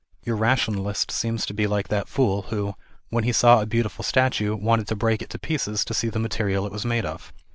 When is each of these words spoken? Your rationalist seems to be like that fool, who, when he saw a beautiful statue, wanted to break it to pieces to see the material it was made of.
Your 0.23 0.35
rationalist 0.35 1.11
seems 1.11 1.45
to 1.45 1.53
be 1.53 1.67
like 1.67 1.89
that 1.89 2.07
fool, 2.07 2.41
who, 2.49 2.73
when 3.09 3.23
he 3.23 3.31
saw 3.31 3.61
a 3.61 3.67
beautiful 3.67 4.01
statue, 4.03 4.55
wanted 4.55 4.87
to 4.87 4.95
break 4.95 5.21
it 5.21 5.29
to 5.29 5.37
pieces 5.37 5.85
to 5.85 5.93
see 5.93 6.09
the 6.09 6.17
material 6.17 6.65
it 6.65 6.71
was 6.73 6.83
made 6.83 7.05
of. 7.05 7.31